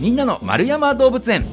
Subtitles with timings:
[0.00, 1.44] みんなの丸山動物園。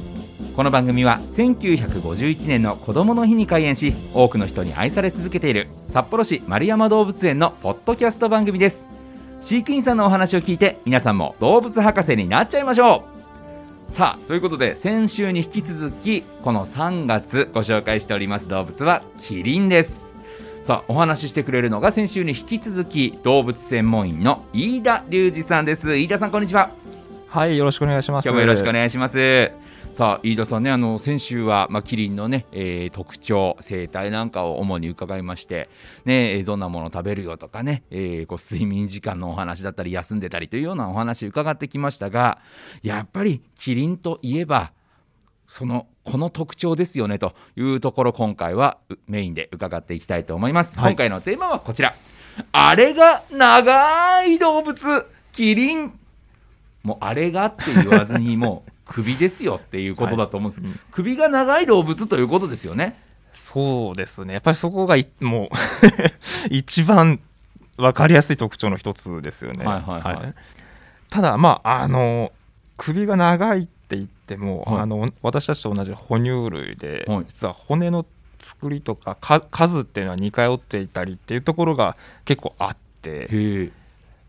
[0.54, 8.86] この番組は1951年の子どもの日に開園し多くの人に愛され続けている札幌市丸山動物園のポッドキャスト番組です。
[9.40, 13.04] 飼育員さんのお話を聞いて皆さんも動物博士になっちゃいましょ
[13.90, 13.92] う。
[13.92, 20.14] さあということで先週に引き続きこの3月ご紹介しております動物はキリンです。
[20.62, 25.96] さあお話ししてくれるのが先週に引き続き動物専門員の飯田隆二さんです。
[25.96, 26.70] 飯田さんこんにちは。
[27.28, 28.24] はいよろしくお願いします。
[28.26, 29.50] 今日もよろしくお願いします。
[29.92, 35.70] さあ飯田さんねあの先週は、まあ、キリンのね、えー、特徴生態なんかを主に伺いまして
[36.04, 42.38] ねどんなものを食べるよとかね、えー、こう睡眠時間のお話だったり休んでたりというようなお話伺ってきましたが
[42.82, 44.72] やっぱりキリンといえば
[45.48, 51.94] そのこの特徴ですよねというところ今回はメインで伺っていきたいと思います、はい、今回のテーマはこちら。
[52.52, 55.95] あれが長い動物キリン
[56.86, 62.98] もうあれがって言わずにもう首ですよっていうことだと思うんです、はい、首が長い動物ということですよね。
[63.34, 64.34] そうですね。
[64.34, 65.48] やっぱりそこがもう
[66.48, 67.20] 一番
[67.76, 69.64] 分かりやすい特徴の一つですよね。
[69.64, 70.14] はいはいはい。
[70.14, 70.34] はい、
[71.10, 72.32] ただまああの
[72.76, 78.06] 首が長いって言っても、はい、あの私たちと同じ哺乳類で、はい、実は骨の
[78.38, 79.16] 作りとか
[79.50, 83.72] 数っていうのは似通っていたりっていうところが結構あって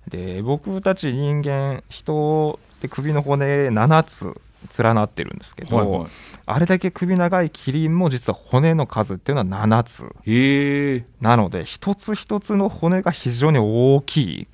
[0.07, 4.41] で僕たち人間人って首の骨7つ
[4.77, 6.09] 連なってるんですけど、はいはい、
[6.45, 14.47] あれだけ首長いキリンも実は骨の数っていうのは7つなので一つ一つの骨が非常に大きい。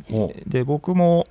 [0.47, 1.27] で僕も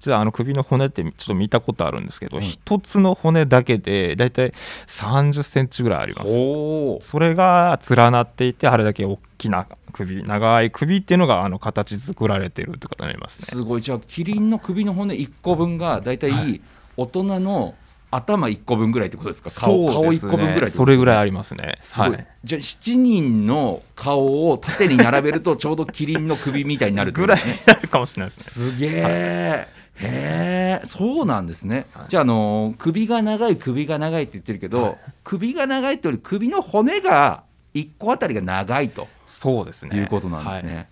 [0.00, 4.52] 実はあの首の骨ってちょっと見たことあるんですけど一、うん、つの骨だけでだいたい
[4.86, 7.06] 3 0センチぐらいあります。
[7.06, 13.44] それが連なっていてあれだけ大きな首長い首っていうのがあの形作られてるってことになりますね。
[13.46, 13.80] すごい。
[13.80, 16.60] じゃあキリンの首の骨1個分がだいたい。
[16.96, 17.74] 大人の
[18.10, 19.50] 頭1個分ぐらいってことですか？
[19.50, 21.78] 顔顔1個分ぐらいそれぐらいありますね。
[21.92, 28.72] はい、じゃあ7人の顔を縦に並べるとちょうどキリンの首みたいになるぐらいになるかもしれないですね。
[28.72, 29.08] すげえ、は
[29.56, 37.44] いへえそうなんですね、はい、じゃあ、あの首が長い首が長いって言ってるけど、はい、首が長いってより首の骨が
[37.74, 39.96] 1個あたりが長いとそうですね。
[39.96, 40.86] いうことなんですね、はい、へ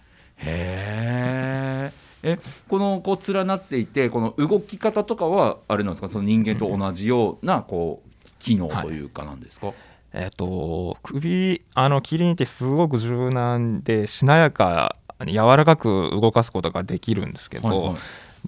[0.44, 6.08] ええこのこう連なっていてこの動き方とかはあれなんですか？
[6.08, 9.76] その人間と同じようなこう機能というかなんですか、はい、
[10.12, 17.96] えっ、ー、と首あのキリンってすごく柔軟でしなやかに柔らかく動かすことができるんですけど、はいはい、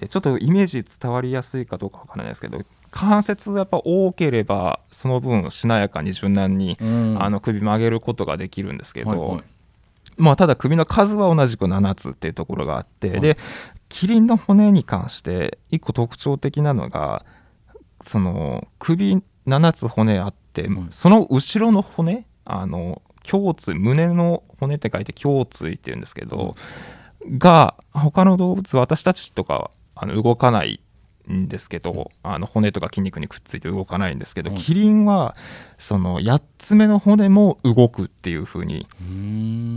[0.00, 9.42] でちょっとイメージ伝わりやすいかどうかわからないですけど関節がやっぱ多ければその分しなやかに柔軟に、うん、あの首曲げることができるんですけど、はいはい。
[10.16, 13.36] まあ、ただ首の数は同じく7つっていうところがあって、はい、で
[13.88, 17.24] キリンの骨に関して1個特徴的なのが
[18.02, 26.54] その首7つ骨あって、はい、その後ろの骨あの胸椎胸の骨って書いて胸椎っていうんですけど、
[27.38, 30.80] が他の動物私たちとかあの動かない
[31.30, 35.34] んですけどあの骨とか筋肉にくっついて動かないんですけど、キリンは
[35.78, 38.86] その8つ目の骨も動くっていうふうに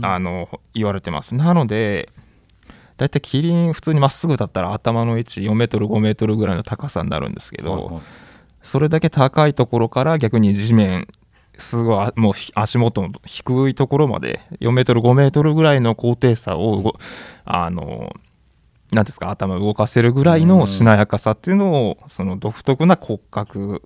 [0.02, 1.34] あの言われてます。
[1.34, 2.10] なので
[2.96, 8.02] だいたいキリン普通にまっすぐだったら頭の位置4メートル5メートルぐらいの高さになるんですけど、はいはい、
[8.62, 11.08] それだけ高いところから逆に地面
[11.58, 16.94] すごいもう足元の低いところまで4メートル5メートルぐらいの高低差を
[17.44, 18.12] あの
[18.94, 23.82] 何ですか頭を動かせるぐらいのしなやかさっていうのをその独特な骨格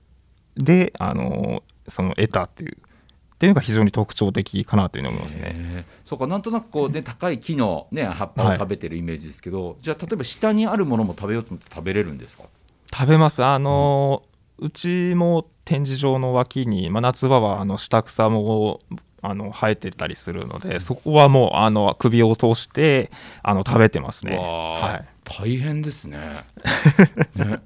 [0.56, 5.84] であのその得たっていうっていうのが非常に特徴的かなというふうに思いますね。
[6.04, 12.44] そうかなんとなくこうね高い木のね葉っぱを食べてるイメージですけど、はい、じゃあ例えば下にあるものも食べようと思って食べれるんですか？
[12.92, 13.44] 食べます。
[13.44, 14.22] あの、
[14.58, 18.80] うん、うちも展示場の脇に、まあ、夏場はあの下草も
[19.23, 23.11] あの生えてたりするのでそこはもうあの首を通して
[23.43, 24.37] あの食べてますね。
[24.37, 26.44] はい、大変ですね。
[27.35, 27.59] ね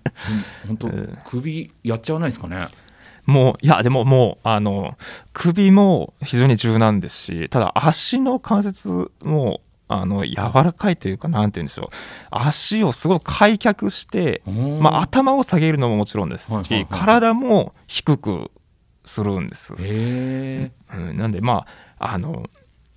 [0.66, 0.88] 本当
[1.24, 2.66] 首やっちゃわないですかね？
[3.24, 4.96] もういやでももうあの
[5.32, 11.86] 首も非常に柔軟ですしただ足の関節もあの柔らかいというかなんて言うんでしょう
[12.30, 14.42] 足をすごく開脚して、
[14.80, 18.50] まあ、頭を下げるのももちろんですし、体も低く
[19.04, 19.74] するんです。
[19.78, 21.66] へうん、なんでま
[21.98, 22.48] ああの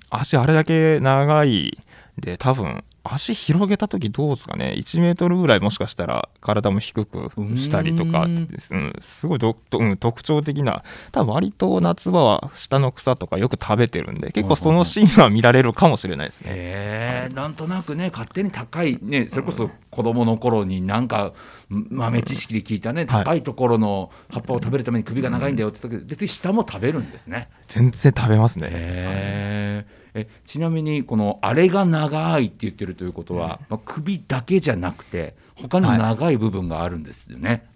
[0.09, 1.77] 足あれだけ長い
[2.17, 10.83] で多分足広げた時どうですかね？1メートルぐらいもしかしたら体も低くしたりとか、ううん、すごいどどうん特徴的な。
[11.11, 17.29] 多分割と夏場は下の草とかよく食べてるんで結構そのシーンは見られるかもしれないですね。
[17.33, 21.33] なんとなくね勝手に高いねそれこそ子供の頃になんか
[21.69, 23.23] 豆知識で聞いたねはい。
[23.23, 27.49] 高いところの葉っぱを食べるために首が長いんだよって言ったけど別に下も食べるんですね。
[27.67, 28.67] 全然食べますね。
[28.71, 37.67] へーえちなみにこのあれが長いって言ってるということは、まあ、首だけじゃなくて他にも長い部分があるんですよね。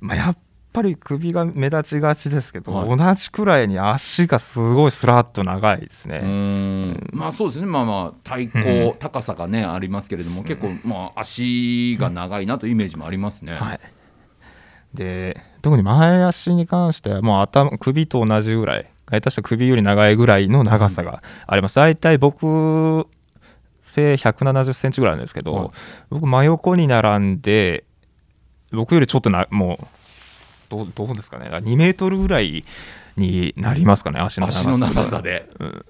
[0.00, 0.38] まあ、やっ
[0.72, 2.96] ぱり首が目立ちがちですけど、はい。
[2.96, 6.18] 同じくらいに足がすごいスラッと長いですね。
[6.18, 7.10] ん。
[7.12, 7.66] まあそうですね。
[7.66, 8.98] まあまあ体高、うん。
[8.98, 13.54] 高さがねありますけれども結構まあ足が長いなというイメージもありますね。
[13.54, 13.80] はい、
[14.94, 21.76] で特に前足に関してはもう頭首と同じぐらい下手したら首より長いぐらいの長さがあります。
[21.76, 23.06] 大体僕
[23.84, 25.70] 背170センチぐらいなんですけど、はい。
[26.10, 27.84] 僕真横に並んで
[28.72, 29.86] 僕よりちょっとなもう
[30.68, 31.48] どうどうですかね。
[31.50, 32.64] 2メートルぐらい
[33.16, 34.48] になりますかね足の
[34.78, 35.22] 長さ。
[35.22, 35.48] で。
[35.60, 35.84] うん。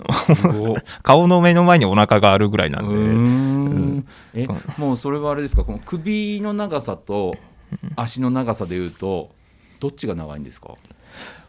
[1.02, 4.06] 顔の目の前にお腹があるぐらいなんで、うーん。
[4.34, 4.58] えうん。
[4.78, 5.64] もうそれはあれですか？
[5.64, 7.36] この首の長さと
[7.96, 9.30] 足の長さでいうと
[9.78, 10.74] どっちが長いんですか？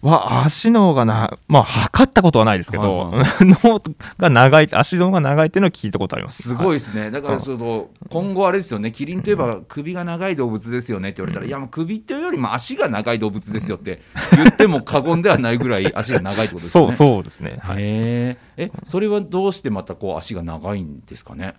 [0.01, 3.25] は足の方がなまあ測ったことはないですけど、はい
[3.63, 3.81] 脳
[4.17, 6.41] が長い足の方が長いっていうのは聞いたことあります。
[6.41, 8.91] すごいですね、だからその今後あれですよね。
[8.91, 14.01] キリンといえば首が長い動物ですよねって言われたら、いやもう首っていうよりも足が長い動物ですよって
[14.35, 16.91] 言っても過言ではないぐらい足が長いってことですよね。
[16.93, 17.77] そうそうですね、はい。
[17.79, 18.37] え
[18.83, 21.53] それはどうしてまたこう足が長いんですかね？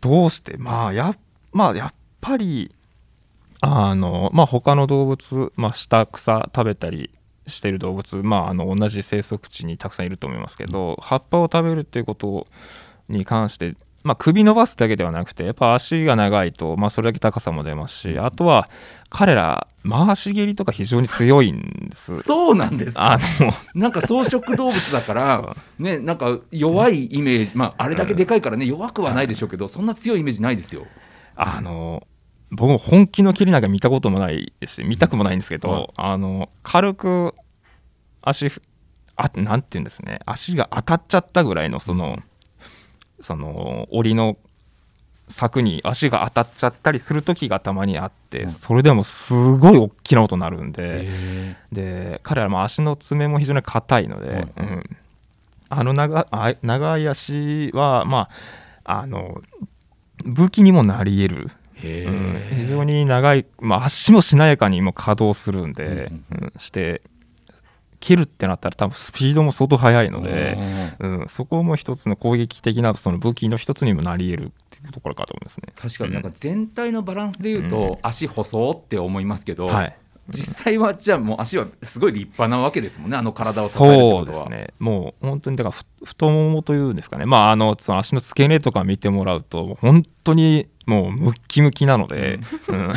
[0.00, 1.16] どうしてまあや,、
[1.52, 2.70] まあ、やっぱり
[3.60, 7.10] あのまあ他の動物、まあ、下草食べたり
[7.46, 12.46] してる動物、まあ、あの同じ生息地にたくさんいると思いますけど、葉っぱを食べるっていうこと
[13.08, 18.66] に関して、まあ、首伸ばすだけではなくてやっぱ足が長いと、まあ、それだけ高さも出ますしあとは
[19.10, 22.20] 彼ら回し蹴りとか非常に強いんです。
[22.22, 23.12] そうなんですか？
[23.14, 30.86] あのなんか草食動物だから、 ね、なんか弱いイメージ、まあ、あれだけでかいからね、弱くはないでしょうけど、そんな強いイメージないですよ。
[31.36, 32.02] あの
[32.50, 35.88] 僕も本気の蹴りなんか見たこともないですし見たくもないんですけど、はい。
[35.96, 37.34] あの軽く
[38.22, 38.62] 足ふ
[39.16, 40.20] あなんていうんですね。
[40.26, 42.18] 足が当たっちゃったぐらいのその
[43.20, 44.36] その檻の
[45.28, 48.50] 柵に足が当たっちゃったりする時がたまにあって、うん。
[48.50, 54.52] それでもすごい大きな音になるんで、へで彼らも足の爪も非常に硬いので、はい。
[54.56, 54.96] うん、
[55.68, 58.28] あの長あ長い足はま
[58.84, 59.42] ああの
[60.24, 67.02] 武器にもなり得るえうん非常に長い、まあ、足もしなやかにも稼働するんで、うんうんして
[67.98, 70.58] 蹴るってなったら多分スピードも相当速いので、
[71.00, 75.72] うん、そこも一つの攻撃的なその武器の一つにもなり得るっていうところかと思いますね。
[75.76, 79.96] 確かになんか全体のバランスでいうと、足細って思いますけど、はい、
[80.28, 84.22] 実際はじゃあもう足はすごい立派なわけですもんねあの体を支えるそ。
[84.22, 84.68] うですね。
[84.78, 87.26] もう本当にだからふ太ももというんですかね。
[87.26, 92.38] まああのその足の付け根とか見てもらうと本当にもうムッキムキなので、
[92.68, 92.92] うん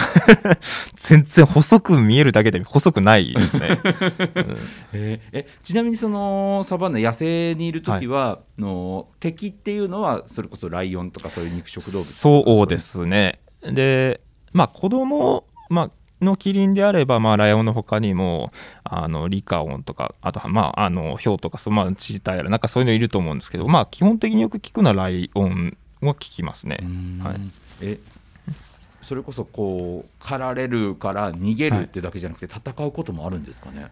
[0.95, 3.79] 全然細く見えるだけで細くないですね。
[3.83, 4.57] うん
[4.93, 13.39] ええちなみにそのサバンナ野生にいる時は、の敵っていうのはそれこそライオンとかそういう肉食動物そうですね。
[13.63, 14.21] で、
[14.53, 18.51] まあ子供、まあのキリンであれば、まあ、ライオンの他にも
[18.83, 26.79] あのリカオンとかあとは、まあ、あのヒョウとかそう、まあ、チーターやらなんかそういうのいると思うんですけど、まあ、基本的によく聞くのはライオンは聞きますね。
[27.21, 27.39] はい。
[27.81, 27.99] え
[29.01, 33.87] それこそこう狩られるから逃げるってだけじゃなくて戦うこともあるんですかね、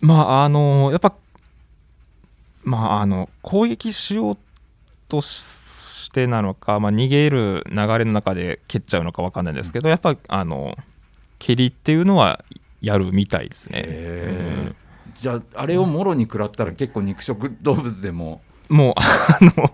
[0.00, 1.14] まああのやっぱ
[2.62, 4.38] まああの攻撃しよう
[5.08, 10.76] としてなのか、まあ、逃げる流れの中で蹴っちゃうのかわかんないですけど、やっぱあの
[11.38, 12.44] 蹴りっていうのは
[12.80, 13.82] やるみたいですね。
[13.86, 14.74] へー。
[15.16, 19.70] じゃああれをもろに食らったら結構肉食動物でもうんもう あの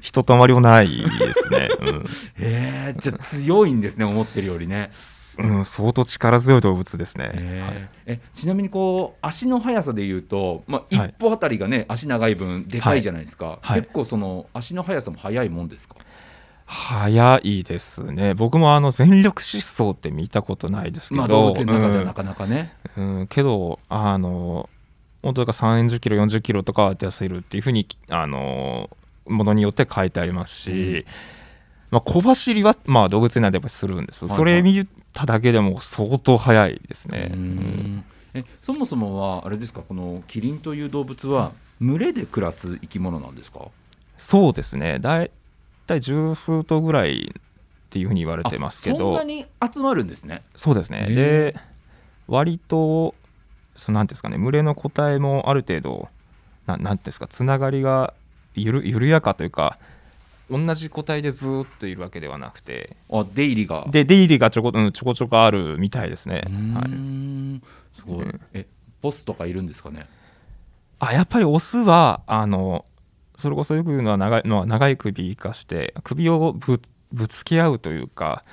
[0.00, 1.68] ひとたまりもないですね。
[1.80, 1.88] うん。
[1.96, 4.90] へ えじゃあ強いんですね思ってるよりね。
[5.38, 7.30] うん、相当力強い動物ですね。
[7.32, 11.08] へーえちなみにこう足の速さでいうと、まあ、はい。
[11.08, 13.80] 一歩あたりがね、足長い分でかいじゃないですか、はい。
[13.80, 15.96] 結構その足の速さも速いもんですか？
[16.66, 18.34] 速いですね。
[18.34, 22.06] 僕もあの全力疾走って見たことないですけど、まあ動物の中じゃうん。
[22.06, 24.68] なかなかね、うん、けどあの
[25.22, 28.90] 本当だから30キロ40キロとかは出せるっていうふうにあの
[29.26, 31.04] ものによって書いてありますし、うん。
[31.90, 34.38] まあ、小走りは、まあ、動物園なんでやっぱりするんです、はいはい。
[34.38, 37.32] それ見ただけでも相当速いですね。
[38.34, 43.66] えそもそもはあれですかこのキリンという動物は群れで暮らす生き物なんですか？
[44.16, 44.98] そうですね。
[45.00, 45.30] だい
[45.86, 47.42] 体十数頭ぐらいっ
[47.90, 50.42] ていうふうに言われてますけあそんどなに集まるんですね。
[50.56, 51.06] そうですね。
[51.08, 51.56] で
[52.26, 53.14] 割と
[53.76, 56.08] そのなんですかね群れの個体もある程度
[56.66, 58.14] ななんですかつながりが
[58.54, 59.78] ゆる緩やかというか
[60.50, 63.86] 同じ個体でずーっといるわけではなくてあ出入りが。
[63.90, 66.42] で出入りがちょこ,、うん、ちょこちょこあるみたいですね。
[66.74, 67.62] はい、ん
[67.96, 68.24] すごい。
[68.24, 68.40] うん。
[68.52, 68.66] え
[69.00, 70.06] ボスとかいるんですかね？
[70.98, 72.84] あやっぱりオスはあの
[73.36, 76.80] それこそよく言うのは長いのは長い首生かして首をぶ
[77.12, 78.44] ぶつけ合うというか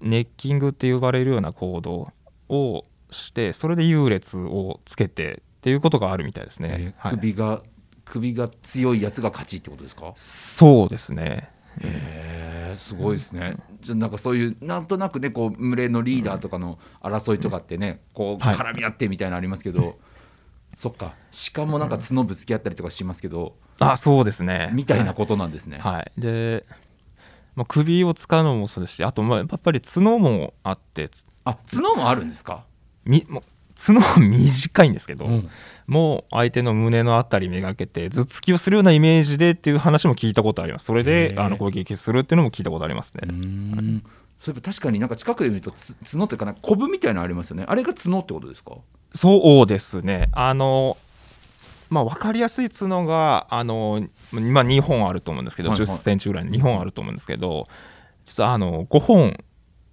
[0.00, 2.12] ネッキングって呼ばれるような行動
[2.48, 7.18] をしてそれで優劣をつけてっていうことがあるみたいですね、えーはい。
[7.18, 7.62] 首が
[8.04, 10.12] 首が強いやつが勝ちってことですか？
[10.16, 11.50] そうですね。
[11.80, 18.56] へえすごいですね、じゃあなんかそういうなんとなくねこう群れのリーダーとかの争いとかってねこうはい。
[18.56, 19.98] 絡み合ってみたいなのありますけど、
[20.74, 21.14] そっか。
[21.54, 24.70] 鹿もなんか角ぶつけ合ったりとかしますけど、あそうですね。
[24.72, 26.64] みたいなことなんですね、はい、で、
[27.54, 32.64] まあ、首を使うのもそうですしあとまあやっぱり角もあってつあ角もあるんですか、
[33.06, 33.42] みもう
[33.78, 35.50] 角は短いんですけど、うん。
[35.86, 40.86] もう相手の胸のあたりめがけて頭突きをするようなイメージでっていう話も聞いたことあります。
[40.86, 44.02] それであの攻撃するっていうのも聞いたことありますね、ん。
[44.36, 47.64] そういえば確かになんか近くで見るとつ角というかなコブみたいなのありますよね。
[47.68, 48.76] あれが角ってことですか？
[49.14, 50.28] そうですね。
[50.32, 50.96] あの
[51.88, 55.86] まあ分かりやすい角があの、まあ、2本あると思うんですけど、はいはい。
[55.86, 57.68] 1 0センチぐらいの2本あると思うんですけど
[58.24, 59.38] 実はあの5本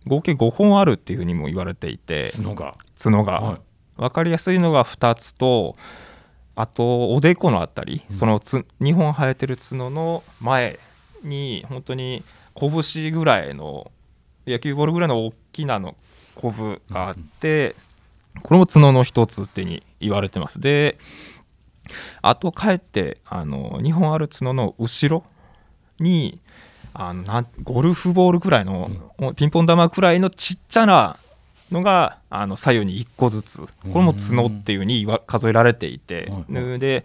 [0.06, 3.62] 合計5本あるっていうふうにも言われていて角が角が、はい。
[3.98, 5.76] 分かりやすいのが2つと
[6.56, 8.16] あとおでこのあたり、うん。
[8.16, 10.80] そのつ2本生えてる角の前
[11.24, 12.24] に本当に
[12.56, 13.92] 拳ぐらいの
[14.46, 15.96] 野球ボールぐらいの大きなの
[16.36, 17.76] コブがあって、
[18.42, 20.60] これも角の一つってに言われてます。
[20.60, 20.98] で
[22.22, 25.24] あとかえってあの2本ある角の後ろ
[26.00, 26.40] に
[26.94, 28.90] あのゴルフボールくらいの、
[29.36, 31.18] ピンポン玉くらいのちっちゃな
[31.74, 33.58] のがあの左右に1個ずつ。
[33.60, 36.80] これも角っていうふうに数えられていて、はいはい。
[36.80, 37.04] で、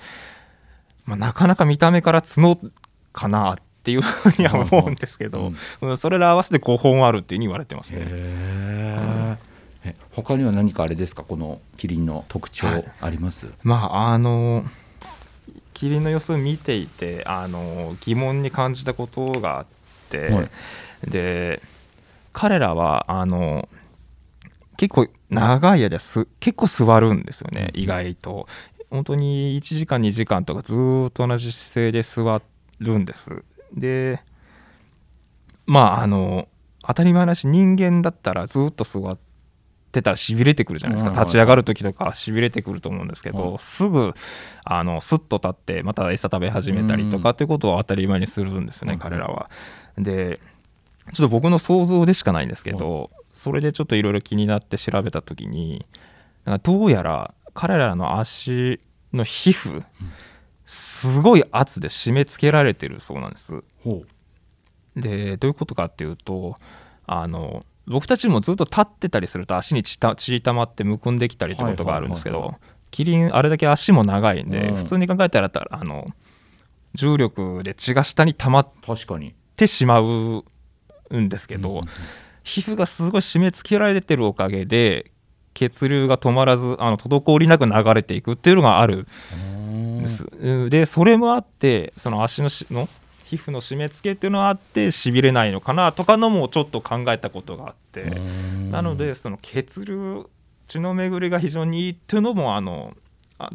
[1.06, 2.60] まあ、なかなか見た目から角
[3.12, 5.96] かなっていうふうには思うんですけど、うん。
[5.96, 8.00] それら合わせて5本あるっていうふうに言われてますね。
[8.02, 9.36] へ
[9.84, 11.22] え他には何かあれですか？
[11.22, 12.84] このキリンの特徴はい。
[13.00, 14.64] あります、まああの
[15.72, 19.66] キリンの様子を見ていてあの疑問に感じたことがあっ
[20.10, 20.50] て、はい。
[21.08, 21.62] で
[22.32, 23.68] 彼らはあの
[24.78, 27.80] 結構長い間す結構座るんですよね、うん。
[27.80, 28.48] 意外と。
[28.90, 32.40] 本当に1時間2時間とかずーっと同じ姿勢で座
[32.78, 33.44] るんです。
[33.74, 34.20] で
[35.66, 36.48] まああの
[36.86, 39.18] 当たり前だし人間だったらずーっと座っ
[39.92, 43.58] てたらしびれてくるじゃないですか、立ち上がる時とかしびれてくると思うんですけど、はい。
[43.58, 44.14] すぐ
[44.64, 49.50] あのスッと立ってまた餌食べ始めたりとかってことを当たり前にするんですよね、うん彼らは。
[49.98, 50.40] で
[51.12, 55.86] ちょっと僕の想像でしかないんですけど、それでちょっといろいろ気になって調べた時に
[56.44, 58.80] なんかどうやら彼らの足
[59.12, 59.84] の皮膚、
[60.66, 63.62] すごい圧で締め付けられてるそうなんです。
[63.84, 64.02] ほ
[64.96, 66.56] でどういうことかっていうと
[67.06, 74.76] あの僕たちもずっと立ってたりすると足に血た血たまってむくんできたりってことがあるんですけど、はいはいはいキリンあれだけ足も長いんで、うん。
[74.76, 76.06] 普通に考えたらあの
[76.94, 78.68] 重力で血が下に溜まっ
[79.56, 80.42] てしまう
[81.10, 81.84] んですけど、うん
[82.48, 85.10] 皮膚がすごい締め付けられてるおかげで
[85.52, 89.06] 血流が止まらずあの滞りなく流れていくっていうのがある。
[89.36, 90.02] ん。
[90.02, 90.24] です。
[90.40, 92.88] うんでそれもあってその足のしの
[93.24, 98.04] 皮膚の締め付けっていうのがあってしびれないのかなとかのもちょっと考えたことがあって、
[98.70, 100.24] なのでその血流
[100.66, 103.07] 血の巡りが非常にいいっていうのもあのあ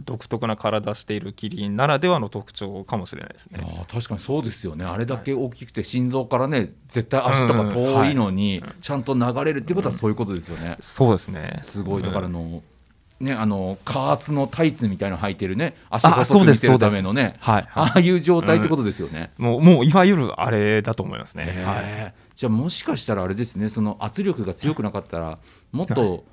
[0.06, 3.60] 独特な体しているキリンならではの特徴かもしれないですね。
[3.62, 4.86] あー確かにそうですよね。
[4.86, 11.58] あれだけ大きくて心臓からね絶対足とか遠いのにちゃんと流れるっていうことはそういうことですよね、そうですね。
[11.60, 12.04] すごい。
[12.04, 12.64] だからあうんの、
[13.20, 15.76] ねあの加圧のタイツみたいの履いてるね。
[15.90, 17.36] 足細く見せるためのね。
[17.40, 21.64] はい、ああいう状態ってことですよね、もうもういわゆるあれだと思いますね。
[21.66, 23.70] はい、じゃあもしかしたらあれですね。
[23.70, 25.40] その圧力が強くなかったら
[25.72, 26.24] もっと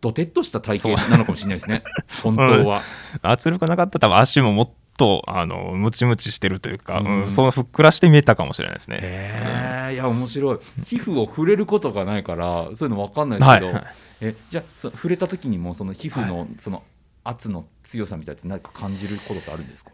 [0.00, 1.82] ドテッとした体型なのかもしれないですね。
[2.22, 2.82] 本当は、
[3.22, 7.22] 圧力なかったら多分足ももっとあのムチムチしてるというか、うん。
[7.22, 8.98] うんそのふっくらして見えたかもしれないですね。
[9.00, 10.58] へえいや面白い。
[10.84, 13.84] 皮膚を触れることがないからそういうの分かんないですけど、はい
[14.20, 16.82] えじゃあそ触れた時にもその皮膚のその
[17.24, 19.90] 圧の強さみたいって何か感じることってあるんですか？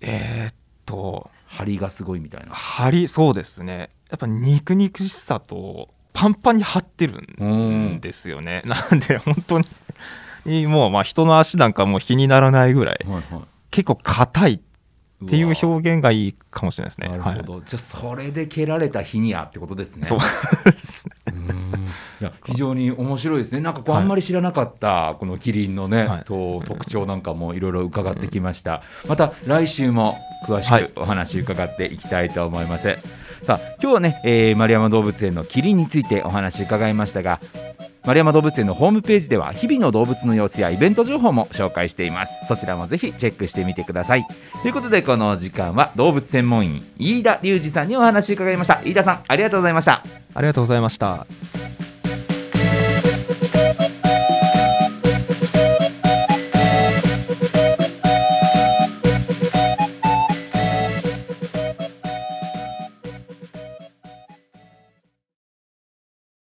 [0.00, 0.54] えーっ
[0.86, 1.30] と。
[1.46, 2.52] 張りがすごいみたいな。
[2.52, 3.90] 張りそうですね。
[4.10, 8.62] やっぱ肉肉しさとパンパンに張ってるんですよね。
[8.66, 9.60] なんで本当
[10.44, 17.08] にもうまあ人の足なんかもう比にならないぐらいはいはい結構硬いっていう表現がいいかもしれないですね。
[17.08, 20.06] なるほど、じゃあそれで蹴られた日にやってことですね。
[20.06, 20.18] そう
[20.64, 21.14] ですね。
[22.20, 23.60] いや非常に面白いですね。
[23.60, 28.82] なんかこう、あんまり知らなかったこのキリンのね、はいと特徴なんかもいろいろ伺ってきました。
[29.08, 32.96] また来週も詳しくお話伺っていきたいと思います。
[33.42, 37.40] さあ今日はね、えー丸山動物園のキリンについてお話伺いましたが。
[38.04, 44.26] 丸山動物園のホームページでは日々の動物の様子やイベント情報も紹介していますそちらもぜひチェックしてみてください
[44.62, 50.02] ということでこの時間は動物専門員飯田隆二さんにお話伺いました飯田さんありがとうございました
[50.34, 51.57] ありがとうございました。